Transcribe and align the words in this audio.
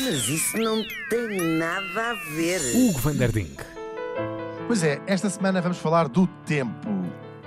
Mas 0.00 0.28
isso 0.28 0.56
não 0.58 0.82
tem 1.08 1.40
nada 1.58 2.10
a 2.10 2.14
ver. 2.34 2.60
Hugo 2.74 2.98
van 2.98 3.14
der 3.14 3.30
Dink. 3.32 3.62
Pois 4.66 4.82
é, 4.82 5.00
esta 5.06 5.28
semana 5.30 5.60
vamos 5.60 5.78
falar 5.78 6.08
do 6.08 6.26
tempo. 6.46 6.88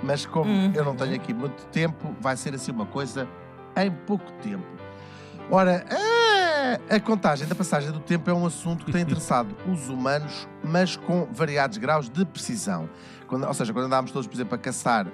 Mas 0.02 0.24
como 0.24 0.50
eu 0.74 0.84
não 0.84 0.94
tenho 0.94 1.14
aqui 1.16 1.34
muito 1.34 1.66
tempo, 1.66 2.14
vai 2.20 2.36
ser 2.36 2.54
assim 2.54 2.70
uma 2.70 2.86
coisa 2.86 3.28
em 3.76 3.90
pouco 3.90 4.30
tempo. 4.42 4.64
Ora, 5.50 5.84
a, 6.90 6.94
a 6.96 7.00
contagem 7.00 7.46
da 7.48 7.54
passagem 7.54 7.90
do 7.90 8.00
tempo 8.00 8.30
é 8.30 8.34
um 8.34 8.46
assunto 8.46 8.84
que 8.86 8.92
tem 8.92 9.02
interessado 9.02 9.56
os 9.70 9.88
humanos, 9.88 10.48
mas 10.62 10.96
com 10.96 11.26
variados 11.32 11.78
graus 11.78 12.08
de 12.08 12.24
precisão. 12.24 12.88
Quando- 13.26 13.46
ou 13.46 13.54
seja, 13.54 13.72
quando 13.72 13.86
andávamos 13.86 14.12
todos, 14.12 14.26
por 14.26 14.34
exemplo, 14.34 14.54
a 14.54 14.58
caçar, 14.58 15.06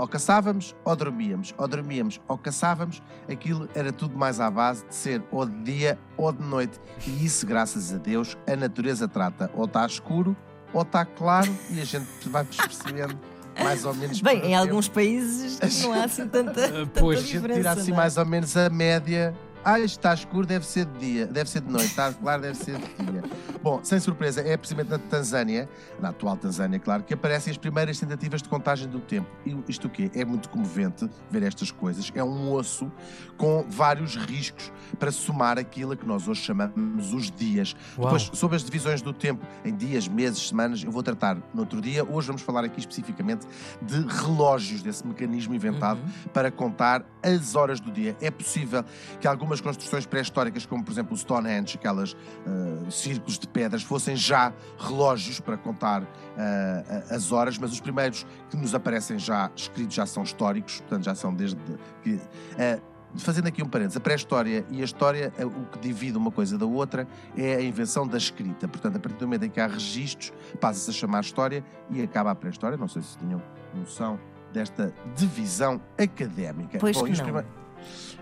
ou 0.00 0.08
caçávamos 0.08 0.74
ou 0.82 0.96
dormíamos, 0.96 1.54
ou 1.58 1.68
dormíamos 1.68 2.18
ou 2.26 2.38
caçávamos, 2.38 3.02
aquilo 3.30 3.68
era 3.74 3.92
tudo 3.92 4.16
mais 4.16 4.40
à 4.40 4.50
base 4.50 4.84
de 4.86 4.94
ser 4.94 5.22
ou 5.30 5.44
de 5.44 5.62
dia 5.62 5.98
ou 6.16 6.32
de 6.32 6.42
noite. 6.42 6.80
E 7.06 7.24
isso, 7.24 7.46
graças 7.46 7.92
a 7.92 7.98
Deus, 7.98 8.36
a 8.46 8.56
natureza 8.56 9.06
trata. 9.06 9.50
Ou 9.54 9.66
está 9.66 9.84
escuro, 9.84 10.34
ou 10.72 10.82
está 10.82 11.04
claro, 11.04 11.54
e 11.68 11.80
a 11.80 11.84
gente 11.84 12.06
vai 12.30 12.44
percebendo 12.44 13.18
mais 13.62 13.84
ou 13.84 13.92
menos. 13.94 14.22
Bem, 14.22 14.38
em 14.38 14.40
tempo. 14.42 14.54
alguns 14.56 14.88
países 14.88 15.82
não 15.82 15.92
há 15.92 16.04
assim 16.04 16.26
tanta, 16.26 16.54
tanta 16.70 17.00
pois, 17.00 17.18
A 17.18 17.22
gente 17.22 17.32
diferença. 17.32 17.58
tira 17.60 17.72
assim 17.72 17.90
não 17.90 17.96
é? 17.96 18.00
mais 18.00 18.16
ou 18.16 18.24
menos 18.24 18.56
a 18.56 18.70
média. 18.70 19.34
Ah, 19.62 19.78
está 19.78 20.14
escuro, 20.14 20.46
deve 20.46 20.64
ser 20.64 20.86
de 20.86 20.98
dia, 20.98 21.26
deve 21.26 21.50
ser 21.50 21.60
de 21.60 21.70
noite, 21.70 21.88
está 21.88 22.12
claro, 22.12 22.40
deve 22.40 22.56
ser 22.56 22.78
de 22.78 23.04
dia. 23.04 23.22
Bom, 23.62 23.78
sem 23.84 24.00
surpresa, 24.00 24.40
é 24.40 24.56
precisamente 24.56 24.90
na 24.90 24.98
Tanzânia, 24.98 25.68
na 26.00 26.08
atual 26.08 26.34
Tanzânia, 26.34 26.78
claro, 26.78 27.02
que 27.02 27.12
aparecem 27.12 27.50
as 27.50 27.58
primeiras 27.58 28.00
tentativas 28.00 28.40
de 28.40 28.48
contagem 28.48 28.88
do 28.88 29.00
tempo. 29.00 29.28
E 29.44 29.54
isto 29.68 29.86
o 29.86 29.90
quê? 29.90 30.10
É 30.14 30.24
muito 30.24 30.48
comovente 30.48 31.10
ver 31.30 31.42
estas 31.42 31.70
coisas. 31.70 32.10
É 32.14 32.24
um 32.24 32.50
osso 32.52 32.90
com 33.36 33.66
vários 33.68 34.16
riscos 34.16 34.72
para 34.98 35.12
somar 35.12 35.58
aquilo 35.58 35.92
a 35.92 35.96
que 35.96 36.06
nós 36.06 36.26
hoje 36.26 36.40
chamamos 36.40 37.12
os 37.12 37.30
dias. 37.30 37.76
Uau. 37.98 38.06
Depois, 38.06 38.30
sobre 38.32 38.56
as 38.56 38.64
divisões 38.64 39.02
do 39.02 39.12
tempo 39.12 39.44
em 39.62 39.76
dias, 39.76 40.08
meses, 40.08 40.48
semanas, 40.48 40.82
eu 40.82 40.90
vou 40.90 41.02
tratar 41.02 41.36
no 41.52 41.60
outro 41.60 41.82
dia. 41.82 42.02
Hoje 42.02 42.28
vamos 42.28 42.40
falar 42.40 42.64
aqui 42.64 42.80
especificamente 42.80 43.46
de 43.82 44.00
relógios, 44.06 44.80
desse 44.82 45.06
mecanismo 45.06 45.54
inventado 45.54 46.00
para 46.32 46.50
contar 46.50 47.04
as 47.22 47.54
horas 47.54 47.78
do 47.78 47.90
dia. 47.90 48.16
É 48.22 48.30
possível 48.30 48.82
que 49.20 49.28
algumas 49.28 49.49
construções 49.58 50.04
pré-históricas, 50.04 50.66
como 50.66 50.84
por 50.84 50.92
exemplo 50.92 51.14
o 51.14 51.16
Stonehenge, 51.16 51.78
aquelas 51.78 52.14
ah, 52.46 52.90
círculos 52.90 53.38
de 53.38 53.48
pedras, 53.48 53.82
fossem 53.82 54.14
já 54.14 54.52
relógios 54.78 55.40
para 55.40 55.56
contar 55.56 56.02
a- 56.36 57.14
as 57.14 57.32
horas, 57.32 57.56
mas 57.56 57.72
os 57.72 57.80
primeiros 57.80 58.26
que 58.50 58.56
nos 58.58 58.74
aparecem 58.74 59.18
já 59.18 59.50
escritos 59.56 59.94
já 59.94 60.04
são 60.04 60.22
históricos, 60.22 60.80
portanto 60.82 61.04
já 61.04 61.14
são 61.14 61.32
desde 61.34 61.56
que. 62.02 62.20
ah, 62.58 62.78
Fazendo 63.16 63.48
aqui 63.48 63.60
um 63.60 63.66
parênteses, 63.66 63.96
a 63.96 64.00
pré-história 64.00 64.64
e 64.70 64.82
a 64.82 64.84
história, 64.84 65.32
o 65.44 65.66
que 65.66 65.80
divide 65.80 66.16
uma 66.16 66.30
coisa 66.30 66.56
da 66.56 66.64
outra 66.64 67.08
é 67.36 67.56
a 67.56 67.60
invenção 67.60 68.06
da 68.06 68.16
escrita. 68.16 68.68
Portanto, 68.68 68.94
a 68.98 69.00
partir 69.00 69.18
do 69.18 69.26
momento 69.26 69.42
em 69.46 69.50
que 69.50 69.60
há 69.60 69.66
registros, 69.66 70.32
passa-se 70.60 70.90
a 70.90 70.92
chamar 70.92 71.22
história 71.22 71.64
e 71.90 72.00
acaba 72.02 72.30
a 72.30 72.36
pré-história. 72.36 72.78
Não 72.78 72.86
sei 72.86 73.02
se 73.02 73.18
tinham 73.18 73.42
noção 73.74 74.16
desta 74.52 74.94
divisão 75.16 75.80
académica. 75.98 76.78
Pois 76.78 76.96
que 77.02 77.08
e 77.08 77.10
os 77.10 77.18
não. 77.18 77.24
prime- 77.24 77.44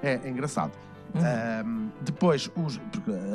É, 0.03 0.21
é 0.25 0.29
engraçado. 0.31 0.73
Uhum. 1.15 1.91
Depois, 2.03 2.51
os- 2.57 2.81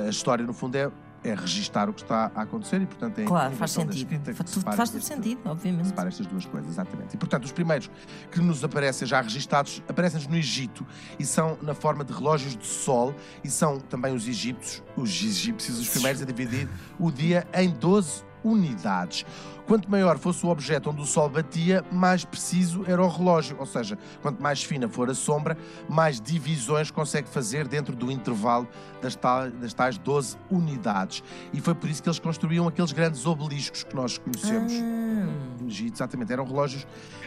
a 0.05 0.09
história, 0.09 0.45
no 0.45 0.53
fundo, 0.53 0.75
é, 0.75 0.89
é 1.23 1.33
registar 1.35 1.89
o 1.89 1.93
que 1.93 2.01
está 2.01 2.31
a 2.35 2.41
acontecer 2.41 2.81
e, 2.81 2.85
portanto, 2.85 3.19
é 3.19 3.23
Claro, 3.23 3.55
faz 3.55 3.71
sentido. 3.71 4.09
Faz 4.35 4.51
tudo, 4.51 4.63
faz 4.75 4.93
este- 4.93 5.05
sentido, 5.05 5.39
obviamente. 5.45 5.87
separa 5.87 6.09
estas 6.09 6.25
duas 6.27 6.45
coisas, 6.45 6.69
exatamente. 6.71 7.13
E, 7.13 7.17
portanto, 7.17 7.45
os 7.45 7.51
primeiros 7.51 7.89
que 8.31 8.41
nos 8.41 8.63
aparecem 8.63 9.07
já 9.07 9.21
registados 9.21 9.81
aparecem-nos 9.87 10.27
no 10.27 10.35
Egito 10.35 10.85
e 11.17 11.25
são 11.25 11.57
na 11.61 11.73
forma 11.73 12.03
de 12.03 12.11
relógios 12.13 12.55
de 12.57 12.65
sol 12.67 13.15
e 13.43 13.49
são 13.49 13.79
também 13.79 14.13
os 14.13 14.27
egípcios, 14.27 14.83
os 14.97 15.09
egípcios, 15.09 15.79
os 15.79 15.89
primeiros 15.89 16.21
a 16.21 16.25
dividir 16.25 16.67
o 16.99 17.09
dia 17.11 17.47
em 17.53 17.69
12 17.69 18.23
unidades. 18.43 19.25
Quanto 19.65 19.89
maior 19.89 20.17
fosse 20.17 20.45
o 20.45 20.49
objeto 20.49 20.89
onde 20.89 21.01
o 21.01 21.05
sol 21.05 21.29
batia, 21.29 21.83
mais 21.91 22.25
preciso 22.25 22.83
era 22.85 23.01
o 23.01 23.07
relógio, 23.07 23.55
ou 23.59 23.65
seja, 23.65 23.97
quanto 24.21 24.41
mais 24.41 24.61
fina 24.63 24.89
for 24.89 25.09
a 25.09 25.15
sombra, 25.15 25.57
mais 25.87 26.19
divisões 26.19 26.91
consegue 26.91 27.29
fazer 27.29 27.67
dentro 27.67 27.95
do 27.95 28.11
intervalo 28.11 28.67
das 29.01 29.15
tais, 29.15 29.53
das 29.53 29.73
tais 29.73 29.97
12 29.97 30.37
unidades. 30.51 31.23
E 31.53 31.61
foi 31.61 31.73
por 31.73 31.89
isso 31.89 32.03
que 32.03 32.09
eles 32.09 32.19
construíam 32.19 32.67
aqueles 32.67 32.91
grandes 32.91 33.25
obeliscos 33.25 33.83
que 33.83 33.95
nós 33.95 34.17
conhecemos 34.17 34.73
Ah, 34.73 35.42
no 35.63 35.69
Egito, 35.69 35.95
exatamente, 35.95 36.31
eram 36.31 36.45
relógios 36.45 36.85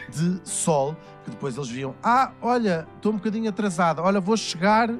de 0.09 0.39
sol 0.43 0.95
que 1.25 1.31
depois 1.31 1.57
eles 1.57 1.69
viam, 1.69 1.93
ah, 2.01 2.31
olha, 2.41 2.87
estou 2.95 3.11
um 3.11 3.15
bocadinho 3.17 3.49
atrasado, 3.49 4.01
olha, 4.01 4.21
vou 4.21 4.37
chegar. 4.37 4.89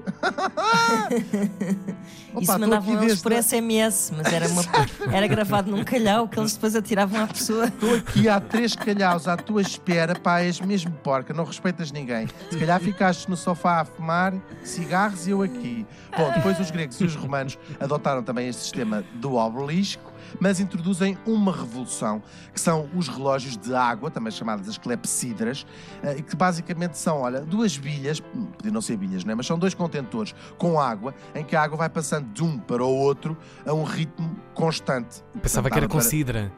Opa, 2.34 2.42
Isso 2.42 2.59
mandavam 2.59 2.94
eles 2.96 3.06
desde- 3.08 3.24
por 3.24 3.31
SMS, 3.31 4.12
mas 4.16 4.31
era, 4.34 4.48
uma, 4.50 4.62
era 5.16 5.28
gravado 5.28 5.72
num 5.72 5.84
calhau 5.84 6.28
que 6.28 6.40
eles 6.40 6.53
depois 6.53 6.75
atiravam 6.75 7.24
à 7.24 7.28
pessoa. 7.28 7.66
Estou 7.68 7.96
aqui 7.96 8.28
há 8.30 8.40
três 8.40 8.75
calhaus 8.75 9.28
à 9.28 9.38
tua 9.38 9.62
espera, 9.62 10.14
pá, 10.19 10.42
és 10.42 10.59
mesmo 10.59 10.92
porca, 11.04 11.34
não 11.34 11.46
respeitas 11.46 11.92
ninguém. 11.92 12.28
Se 12.52 12.58
calhar 12.58 12.80
ficaste 12.80 13.30
no 13.30 13.38
sofá 13.38 13.81
a 13.81 13.86
fumar 13.86 14.34
cigarros 14.64 15.28
e 15.28 15.31
eu 15.31 15.42
aqui. 15.42 15.86
Bom, 16.16 16.31
depois 16.34 16.59
os 16.59 16.69
gregos 16.72 17.00
e 17.00 17.06
os 17.06 17.16
romanos 17.16 17.58
adotaram 17.80 18.22
também 18.24 18.48
este 18.50 18.64
sistema 18.64 19.04
do 19.16 19.36
obelisco, 19.36 20.12
mas 20.40 20.60
introduzem 20.60 21.18
uma 21.26 21.52
revolução, 21.52 22.22
que 22.54 22.60
são 22.60 22.90
os 22.96 23.08
relógios 23.08 23.58
de 23.58 23.74
água, 23.74 24.10
também 24.12 24.32
chamadas 24.32 24.68
as 24.68 24.78
clepsidras, 24.78 25.66
eh, 26.04 26.18
e 26.18 26.22
que 26.22 26.36
basicamente 26.36 26.98
são, 26.98 27.22
olha, 27.22 27.42
duas 27.42 27.78
bilhas, 27.78 28.20
podiam 28.20 28.74
não 28.74 28.82
ser 28.82 28.98
bilhas, 28.98 29.24
não 29.24 29.32
é? 29.32 29.36
mas 29.36 29.46
são 29.46 29.58
dois 29.58 29.74
contentores 29.74 30.34
com 30.58 30.80
água, 30.80 31.14
em 31.36 31.44
que 31.44 31.56
a 31.56 31.62
água 31.62 31.78
vai 31.78 31.90
passando 31.90 32.32
de 32.32 32.44
um 32.44 32.58
para 32.58 32.84
o 32.84 32.90
outro 32.94 33.38
a 33.66 33.74
um 33.74 33.84
ritmo 33.84 34.36
constante. 34.54 35.24
Pensava 35.42 35.70
que 35.70 35.78
era 35.78 35.88
com 35.88 35.98
para- 35.98 36.08
sidra. 36.08 36.52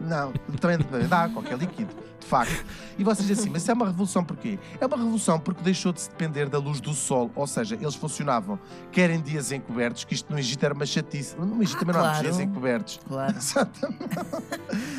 Não, 0.00 0.32
também 0.60 0.78
dá, 1.08 1.28
qualquer 1.28 1.58
líquido, 1.58 1.94
de 2.20 2.26
facto. 2.26 2.64
E 2.98 3.04
vocês 3.04 3.26
dizem 3.26 3.42
assim, 3.42 3.50
mas 3.52 3.62
isso 3.62 3.70
é 3.70 3.74
uma 3.74 3.86
revolução 3.86 4.24
porquê? 4.24 4.58
É 4.80 4.86
uma 4.86 4.96
revolução 4.96 5.38
porque 5.40 5.62
deixou 5.62 5.92
de 5.92 6.00
se 6.00 6.10
depender 6.10 6.48
da 6.48 6.58
luz 6.58 6.80
do 6.80 6.92
sol, 6.94 7.30
ou 7.34 7.46
seja, 7.46 7.74
eles 7.76 7.94
funcionavam 7.94 8.58
quer 8.92 9.10
em 9.10 9.20
dias 9.20 9.52
encobertos, 9.52 10.04
que 10.04 10.14
isto 10.14 10.32
no 10.32 10.38
Egito 10.38 10.64
era 10.64 10.74
uma 10.74 10.86
chatice. 10.86 11.36
No 11.36 11.62
Egito 11.62 11.76
Ah, 11.76 11.80
também 11.80 11.94
não 11.94 12.00
há 12.02 12.08
claro. 12.10 12.22
dias 12.22 12.40
encobertos. 12.40 13.00
Claro. 13.06 13.36
Exatamente. 13.36 14.08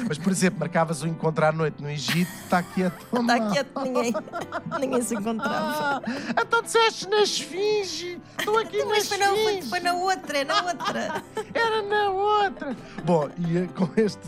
Mas, 0.08 0.18
por 0.18 0.32
exemplo, 0.32 0.60
marcavas 0.60 1.02
o 1.02 1.08
encontro 1.08 1.46
à 1.46 1.52
noite 1.52 1.82
no 1.82 1.90
Egito, 1.90 2.32
está 2.44 2.62
quieto. 2.64 3.06
Está 3.14 3.50
quieto, 3.52 3.82
ninguém, 3.84 4.14
ninguém 4.80 5.02
se 5.02 5.16
encontrava. 5.16 6.02
Ah, 6.36 6.42
então 6.42 6.62
disseste 6.62 7.08
na 7.10 7.22
esfinge, 7.22 8.20
estou 8.38 8.58
aqui 8.58 8.80
na 8.80 8.86
Mas 8.86 9.08
foi 9.08 9.18
na, 9.18 9.28
foi, 9.28 9.38
esfinge. 9.44 9.70
foi 9.70 9.80
na 9.82 9.94
outra, 9.94 10.38
é 10.38 10.44
na 10.46 10.64
outra. 10.64 11.24
Era 11.54 11.82
na 11.84 12.10
outra. 12.10 12.78
Bom, 13.06 13.30
e 13.38 13.58
eh, 13.58 13.68
com 13.76 13.90
este 13.98 14.20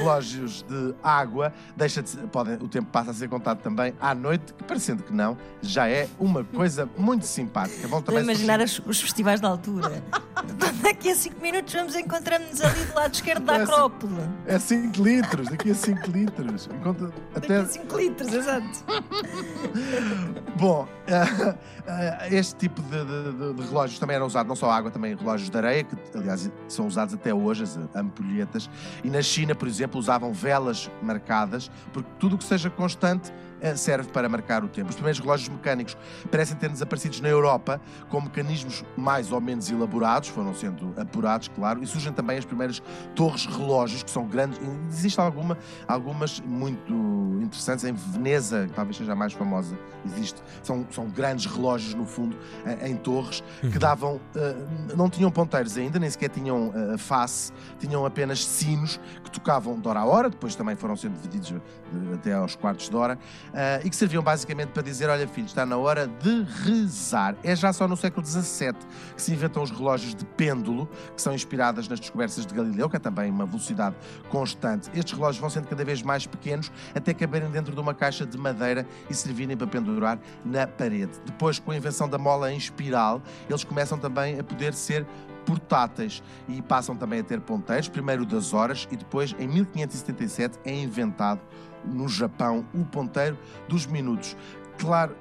relógios 0.00 0.62
de 0.68 0.94
água, 1.02 1.52
deixa 1.76 2.02
de 2.02 2.16
podem, 2.28 2.54
o 2.54 2.68
tempo 2.68 2.88
passa 2.90 3.10
a 3.10 3.14
ser 3.14 3.28
contado 3.28 3.60
também 3.60 3.94
à 4.00 4.14
noite, 4.14 4.52
que 4.54 4.64
parecendo 4.64 5.02
que 5.02 5.12
não, 5.12 5.36
já 5.62 5.88
é 5.88 6.08
uma 6.18 6.42
coisa 6.44 6.88
muito 6.96 7.26
simpática. 7.26 7.86
Vão 7.86 8.02
também 8.02 8.22
imaginar 8.22 8.60
as- 8.60 8.78
os 8.80 9.00
festivais 9.00 9.40
da 9.40 9.48
altura. 9.48 10.02
Daqui 10.82 11.10
a 11.10 11.14
5 11.14 11.40
minutos 11.40 11.72
vamos 11.72 11.94
encontrar-nos 11.94 12.60
ali 12.60 12.84
do 12.84 12.94
lado 12.94 13.14
esquerdo 13.14 13.44
da 13.44 13.56
Acrópole. 13.56 14.14
É 14.46 14.58
5 14.58 15.02
litros, 15.02 15.48
daqui 15.48 15.70
a 15.70 15.74
5 15.74 16.10
litros. 16.10 16.68
Encontra- 16.72 17.08
Daqui 17.34 17.46
Até, 17.46 17.56
a 17.60 17.66
5 17.66 17.96
litros, 17.96 18.32
exato. 18.32 18.84
Bom, 20.56 20.86
eh, 21.06 21.54
eh, 21.86 22.28
este 22.36 22.54
tipo 22.56 22.82
de, 22.82 23.04
de- 23.04 23.54
de- 23.54 23.62
relógios 23.68 23.98
também 23.98 24.16
era 24.16 24.24
usado, 24.24 24.46
não 24.46 24.56
só 24.56 24.70
água, 24.70 24.90
também 24.90 25.14
relógios 25.14 25.48
de 25.50 25.56
areia, 25.56 25.84
que 25.84 25.96
aliás 26.16 26.50
são 26.68 26.86
usados 26.86 27.14
até 27.14 27.32
hoje, 27.32 27.62
as 27.64 27.78
ampulhetas. 27.94 28.68
E 29.02 29.08
na 29.10 29.22
China, 29.22 29.54
por 29.54 29.66
exemplo, 29.68 29.98
usavam 29.98 30.32
velas 30.32 30.90
marcadas, 31.02 31.70
porque 31.92 32.08
tudo 32.18 32.34
o 32.36 32.38
que 32.38 32.44
seja 32.44 32.68
constante 32.70 33.32
serve 33.76 34.10
para 34.10 34.28
marcar 34.28 34.64
o 34.64 34.68
tempo. 34.68 34.88
Os 34.88 34.94
primeiros 34.96 35.20
relógios 35.20 35.48
mecânicos 35.48 35.96
parecem 36.30 36.56
ter 36.56 36.68
desaparecidos 36.68 37.20
na 37.20 37.28
Europa, 37.28 37.80
com 38.08 38.20
mecanismos 38.20 38.84
mais 38.96 39.32
ou 39.32 39.40
menos 39.40 39.70
elaborados, 39.70 40.28
foram 40.28 40.54
sendo 40.54 40.94
apurados, 40.96 41.48
claro, 41.48 41.82
e 41.82 41.86
surgem 41.86 42.12
também 42.12 42.38
as 42.38 42.44
primeiras 42.44 42.82
torres 43.14 43.46
relógios, 43.46 44.02
que 44.02 44.10
são 44.10 44.26
grandes. 44.26 44.58
Existe 44.88 45.20
alguma, 45.20 45.58
algumas 45.86 46.40
muito 46.40 46.92
interessantes 47.40 47.84
em 47.84 47.92
Veneza, 47.92 48.66
que 48.66 48.72
talvez 48.72 48.96
seja 48.96 49.12
a 49.12 49.16
mais 49.16 49.32
famosa, 49.32 49.78
existe. 50.04 50.42
São, 50.62 50.86
são 50.90 51.08
grandes 51.08 51.46
relógios, 51.46 51.94
no 51.94 52.06
fundo, 52.06 52.36
em, 52.66 52.92
em 52.92 52.96
torres, 52.96 53.42
que 53.60 53.78
davam. 53.78 54.20
eh, 54.34 54.56
não 54.96 55.08
tinham 55.08 55.30
ponteiros 55.30 55.76
ainda, 55.76 55.98
nem 55.98 56.10
sequer 56.10 56.28
tinham 56.28 56.72
eh, 56.74 56.96
face, 56.98 57.52
tinham 57.78 58.04
apenas 58.04 58.44
sinos 58.44 59.00
que 59.22 59.30
tocavam 59.30 59.78
de 59.78 59.88
hora 59.88 60.00
a 60.00 60.04
hora, 60.04 60.30
depois 60.30 60.54
também 60.54 60.76
foram 60.76 60.96
sendo 60.96 61.14
divididos 61.14 61.52
eh, 61.52 62.14
até 62.14 62.32
aos 62.32 62.56
quartos 62.56 62.88
de 62.88 62.96
hora, 62.96 63.18
eh, 63.54 63.82
e 63.84 63.90
que 63.90 63.96
serviam 63.96 64.22
basicamente 64.22 64.68
para 64.68 64.82
dizer: 64.82 65.08
olha, 65.08 65.26
filho, 65.26 65.46
está 65.46 65.64
na 65.66 65.76
hora 65.76 66.06
de 66.06 66.42
rezar. 66.64 67.36
É 67.42 67.54
já 67.54 67.72
só 67.72 67.86
no 67.86 67.96
século 67.96 68.26
XVII 68.26 68.72
que 69.14 69.22
se 69.22 69.32
inventam 69.32 69.62
os 69.62 69.70
relógios 69.70 70.14
de 70.14 70.24
pêndulo, 70.24 70.88
que 71.14 71.22
são 71.22 71.34
inspiradas 71.34 71.88
nas 71.88 72.00
descobertas 72.00 72.44
de 72.46 72.54
Galileu, 72.54 72.88
que 72.88 72.96
é 72.96 72.98
também 72.98 73.30
uma 73.30 73.46
velocidade 73.46 73.96
constante. 74.28 74.90
Estes 74.94 75.14
relógios 75.14 75.40
vão 75.40 75.50
sendo 75.50 75.68
cada 75.68 75.84
vez 75.84 76.02
mais 76.02 76.26
pequenos 76.26 76.70
até 76.94 77.12
caberem 77.12 77.50
dentro 77.50 77.74
de 77.74 77.80
uma 77.80 77.94
caixa 77.94 78.26
de 78.26 78.36
madeira 78.38 78.86
e 79.08 79.14
servirem 79.14 79.56
para 79.56 79.66
pendurar 79.66 80.18
na 80.44 80.66
parede. 80.66 81.12
Depois, 81.24 81.58
com 81.58 81.70
a 81.70 81.76
invenção 81.76 82.08
da 82.08 82.18
mola 82.18 82.52
em 82.52 82.56
espiral, 82.56 83.22
eles 83.48 83.64
começam 83.64 83.98
também 83.98 84.38
a 84.38 84.44
poder 84.44 84.74
ser 84.74 85.06
portáteis 85.44 86.22
e 86.48 86.60
passam 86.62 86.96
também 86.96 87.20
a 87.20 87.24
ter 87.24 87.40
ponteiros, 87.40 87.88
primeiro 87.88 88.24
das 88.24 88.52
horas 88.52 88.88
e 88.90 88.96
depois, 88.96 89.34
em 89.38 89.48
1577, 89.48 90.58
é 90.64 90.74
inventado 90.74 91.40
no 91.84 92.08
Japão 92.08 92.64
o 92.74 92.84
ponteiro 92.84 93.38
dos 93.68 93.86
minutos. 93.86 94.36
Claro, 94.78 95.16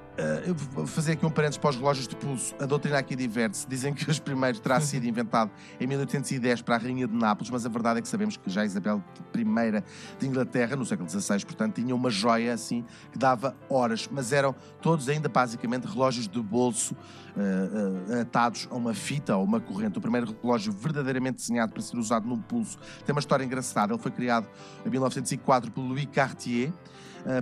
eu 0.46 0.56
vou 0.56 0.86
fazer 0.86 1.14
aqui 1.14 1.26
um 1.26 1.30
parênteses 1.30 1.58
para 1.58 1.70
os 1.70 1.76
relógios 1.76 2.08
de 2.08 2.16
pulso. 2.16 2.54
A 2.60 2.66
doutrina 2.66 2.98
aqui 2.98 3.16
diverte-se. 3.16 3.68
Dizem 3.68 3.94
que 3.94 4.10
os 4.10 4.20
primeiros 4.20 4.60
terá 4.60 4.80
sido 4.82 5.06
inventado 5.06 5.52
em 5.80 5.88
1810 5.88 6.62
para 6.62 6.76
a 6.76 6.78
Rainha 6.78 7.08
de 7.08 7.16
Nápoles, 7.16 7.50
mas 7.50 7.66
a 7.66 7.70
verdade 7.70 8.00
é 8.00 8.02
que 8.02 8.08
sabemos 8.08 8.38
que 8.38 8.50
já 8.50 8.66
Isabel 8.66 9.04
I 9.36 9.84
de 10.20 10.28
Inglaterra, 10.28 10.76
no 10.76 10.86
século 10.86 11.10
XVI, 11.10 11.46
portanto, 11.46 11.76
tinha 11.76 11.96
uma 11.96 12.10
joia 12.10 12.54
assim 12.54 12.84
que 13.12 13.18
dava 13.18 13.56
horas, 13.70 14.10
mas 14.12 14.32
eram 14.32 14.54
todos 14.82 15.08
ainda 15.08 15.30
basicamente 15.30 15.86
relógios 15.86 16.28
de 16.28 16.42
bolso 16.42 16.96
uh, 17.36 18.12
uh, 18.12 18.22
atados 18.22 18.68
a 18.70 18.76
uma 18.76 18.94
fita 18.94 19.36
ou 19.36 19.44
uma 19.44 19.60
corrente. 19.60 19.98
O 19.98 20.02
primeiro 20.02 20.36
relógio 20.42 20.72
verdadeiramente 20.72 21.38
desenhado 21.38 21.74
para 21.74 21.82
ser 21.82 21.98
usado 21.98 22.28
no 22.28 22.38
pulso 22.38 22.78
tem 23.06 23.14
uma 23.14 23.20
história 23.20 23.44
engraçada. 23.44 23.94
Ele 23.94 24.02
foi 24.02 24.12
criado 24.12 24.48
em 24.86 24.90
1904 24.90 25.72
por 25.72 25.82
Louis 25.82 26.08
Cartier. 26.12 26.72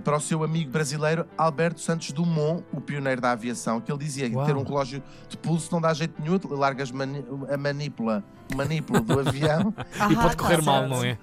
Para 0.03 0.17
o 0.17 0.19
seu 0.19 0.43
amigo 0.43 0.71
brasileiro 0.71 1.27
Alberto 1.37 1.79
Santos 1.79 2.11
Dumont, 2.11 2.63
o 2.71 2.81
pioneiro 2.81 3.21
da 3.21 3.31
aviação, 3.31 3.79
que 3.79 3.91
ele 3.91 3.99
dizia 3.99 4.29
que 4.29 4.35
ter 4.45 4.55
um 4.55 4.63
relógio 4.63 5.01
de 5.27 5.37
pulso 5.37 5.71
não 5.71 5.81
dá 5.81 5.93
jeito 5.93 6.21
nenhum, 6.21 6.39
largas 6.49 6.91
mani 6.91 7.23
a 7.49 7.57
manipula, 7.57 8.23
manipula 8.55 9.01
do 9.01 9.19
avião. 9.19 9.73
e 10.11 10.15
pode 10.15 10.37
correr 10.37 10.61
mal, 10.61 10.87
não 10.87 11.03
é? 11.03 11.17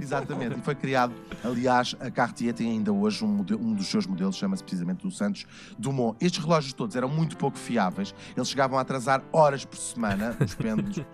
Exatamente, 0.00 0.58
e 0.58 0.62
foi 0.62 0.74
criado, 0.74 1.14
aliás, 1.44 1.96
a 2.00 2.10
Cartier 2.10 2.54
tem 2.54 2.70
ainda 2.70 2.92
hoje 2.92 3.24
um, 3.24 3.28
modelo, 3.28 3.62
um 3.62 3.74
dos 3.74 3.88
seus 3.88 4.06
modelos, 4.06 4.36
chama-se 4.36 4.62
precisamente 4.62 5.02
do 5.02 5.10
Santos 5.10 5.46
Dumont. 5.78 6.16
Estes 6.20 6.42
relógios 6.42 6.72
todos 6.72 6.96
eram 6.96 7.08
muito 7.08 7.36
pouco 7.36 7.58
fiáveis, 7.58 8.14
eles 8.36 8.48
chegavam 8.48 8.78
a 8.78 8.82
atrasar 8.82 9.22
horas 9.32 9.64
por 9.64 9.76
semana, 9.76 10.36
os 10.40 10.54
pêndulos. 10.54 11.02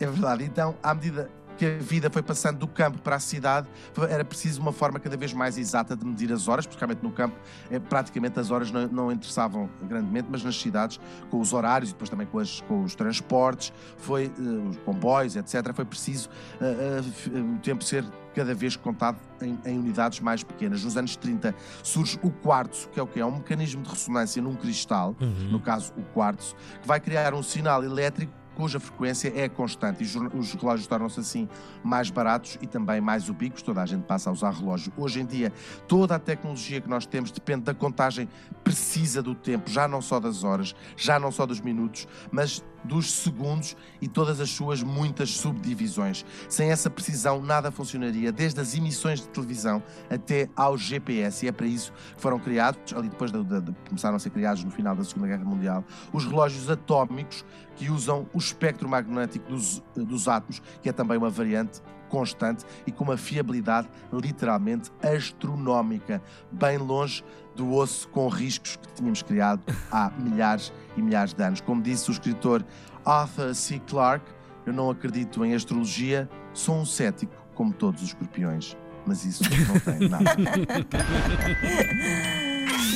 É 0.00 0.06
verdade. 0.06 0.44
Então, 0.44 0.74
à 0.82 0.94
medida 0.94 1.30
que 1.60 1.66
a 1.66 1.76
vida 1.76 2.08
foi 2.08 2.22
passando 2.22 2.56
do 2.56 2.66
campo 2.66 2.96
para 3.02 3.16
a 3.16 3.20
cidade, 3.20 3.68
era 4.08 4.24
preciso 4.24 4.62
uma 4.62 4.72
forma 4.72 4.98
cada 4.98 5.14
vez 5.14 5.34
mais 5.34 5.58
exata 5.58 5.94
de 5.94 6.06
medir 6.06 6.32
as 6.32 6.48
horas, 6.48 6.64
porque 6.64 6.80
realmente 6.80 7.02
no 7.02 7.12
campo 7.12 7.36
é, 7.70 7.78
praticamente 7.78 8.40
as 8.40 8.50
horas 8.50 8.70
não, 8.70 8.88
não, 8.88 9.12
interessavam 9.12 9.68
grandemente, 9.82 10.26
mas 10.30 10.42
nas 10.42 10.58
cidades, 10.58 10.98
com 11.28 11.38
os 11.38 11.52
horários 11.52 11.90
e 11.90 11.92
depois 11.92 12.08
também 12.08 12.26
com, 12.26 12.38
as, 12.38 12.62
com 12.62 12.82
os 12.82 12.94
transportes, 12.94 13.74
foi, 13.98 14.32
uh, 14.38 14.70
os 14.70 14.78
comboios, 14.78 15.36
etc., 15.36 15.74
foi 15.74 15.84
preciso 15.84 16.30
uh, 16.62 17.36
uh, 17.36 17.56
o 17.56 17.58
tempo 17.58 17.84
ser 17.84 18.06
cada 18.34 18.54
vez 18.54 18.74
contado 18.74 19.18
em, 19.42 19.58
em, 19.66 19.78
unidades 19.78 20.20
mais 20.20 20.42
pequenas. 20.42 20.82
Nos 20.82 20.96
anos 20.96 21.14
30 21.14 21.54
surge 21.82 22.18
o 22.22 22.30
quartzo, 22.30 22.88
que 22.88 22.98
é 22.98 23.02
o 23.02 23.06
que 23.06 23.20
é 23.20 23.26
um 23.26 23.32
mecanismo 23.32 23.82
de 23.82 23.90
ressonância 23.90 24.40
num 24.40 24.54
cristal, 24.54 25.14
uhum. 25.20 25.50
no 25.50 25.60
caso 25.60 25.92
o 25.98 26.02
quartzo, 26.14 26.54
que 26.80 26.88
vai 26.88 27.00
criar 27.00 27.34
um 27.34 27.42
sinal 27.42 27.84
elétrico 27.84 28.39
cuja 28.60 28.78
frequência 28.78 29.32
é 29.34 29.48
constante. 29.48 30.04
E 30.04 30.36
os 30.36 30.52
relógios 30.52 30.86
tornam-se 30.86 31.18
assim 31.18 31.48
mais 31.82 32.10
baratos 32.10 32.58
e 32.60 32.66
também 32.66 33.00
mais 33.00 33.30
ubíquos, 33.30 33.62
toda 33.62 33.80
a 33.80 33.86
gente 33.86 34.02
passa 34.02 34.28
a 34.28 34.32
usar 34.32 34.50
relógio. 34.50 34.92
Hoje 34.98 35.20
em 35.20 35.24
dia, 35.24 35.50
toda 35.88 36.16
a 36.16 36.18
tecnologia 36.18 36.78
que 36.78 36.88
nós 36.88 37.06
temos 37.06 37.30
depende 37.30 37.62
da 37.62 37.72
contagem 37.72 38.28
precisa 38.62 39.22
do 39.22 39.34
tempo, 39.34 39.70
já 39.70 39.88
não 39.88 40.02
só 40.02 40.20
das 40.20 40.44
horas, 40.44 40.74
já 40.94 41.18
não 41.18 41.32
só 41.32 41.46
dos 41.46 41.60
minutos, 41.60 42.06
mas 42.30 42.62
dos 42.84 43.12
segundos 43.12 43.76
e 44.00 44.08
todas 44.08 44.40
as 44.40 44.50
suas 44.50 44.82
muitas 44.82 45.30
subdivisões. 45.30 46.24
Sem 46.48 46.70
essa 46.70 46.90
precisão, 46.90 47.40
nada 47.42 47.70
funcionaria, 47.70 48.32
desde 48.32 48.60
as 48.60 48.74
emissões 48.74 49.20
de 49.20 49.28
televisão 49.28 49.82
até 50.08 50.48
ao 50.56 50.76
GPS. 50.76 51.44
E 51.44 51.48
é 51.48 51.52
para 51.52 51.66
isso 51.66 51.92
que 52.14 52.22
foram 52.22 52.38
criados, 52.38 52.92
ali 52.94 53.08
depois 53.08 53.30
de, 53.30 53.42
de, 53.42 53.60
de, 53.60 53.74
começaram 53.88 54.16
a 54.16 54.18
ser 54.18 54.30
criados 54.30 54.64
no 54.64 54.70
final 54.70 54.94
da 54.94 55.04
Segunda 55.04 55.28
Guerra 55.28 55.44
Mundial, 55.44 55.84
os 56.12 56.24
relógios 56.24 56.68
atómicos 56.70 57.44
que 57.76 57.90
usam 57.90 58.28
o 58.32 58.38
espectro 58.38 58.88
magnético 58.88 59.50
dos, 59.50 59.82
dos 59.94 60.28
átomos, 60.28 60.60
que 60.82 60.88
é 60.88 60.92
também 60.92 61.16
uma 61.16 61.30
variante 61.30 61.80
constante 62.10 62.64
e 62.86 62.92
com 62.92 63.04
uma 63.04 63.16
fiabilidade 63.16 63.88
literalmente 64.12 64.90
astronómica, 65.02 66.22
bem 66.52 66.76
longe 66.76 67.24
do 67.56 67.72
osso 67.72 68.08
com 68.08 68.28
riscos 68.28 68.76
que 68.76 68.92
tínhamos 68.94 69.22
criado 69.22 69.62
há 69.90 70.10
milhares 70.18 70.72
e 70.96 71.02
milhares 71.02 71.32
de 71.32 71.42
anos. 71.42 71.60
Como 71.60 71.80
disse 71.80 72.10
o 72.10 72.12
escritor 72.12 72.64
Arthur 73.04 73.54
C. 73.54 73.80
Clarke, 73.86 74.30
eu 74.66 74.72
não 74.72 74.90
acredito 74.90 75.44
em 75.44 75.54
astrologia, 75.54 76.28
sou 76.52 76.76
um 76.76 76.84
cético, 76.84 77.32
como 77.54 77.72
todos 77.72 78.02
os 78.02 78.08
escorpiões. 78.08 78.76
Mas 79.06 79.24
isso 79.24 79.42
não 79.42 79.80
tem 79.80 80.08
nada. 80.10 80.36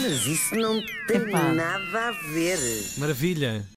Mas 0.03 0.27
isso 0.27 0.55
não 0.55 0.81
tem 1.07 1.17
Epá. 1.17 1.53
nada 1.53 2.09
a 2.09 2.13
ver. 2.33 2.59
Maravilha. 2.99 3.65